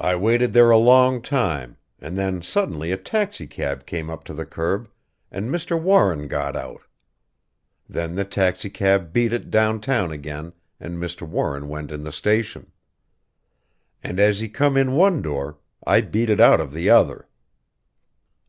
[0.00, 4.44] "I waited there a long time, and then suddenly a taxicab came up to the
[4.44, 4.90] curb
[5.30, 5.80] and Mr.
[5.80, 6.80] Warren got out.
[7.88, 11.22] Then the taxicab beat it down town again and Mr.
[11.28, 12.72] Warren went in the station.
[14.02, 17.28] And as he come in one door, I beat it out of the other."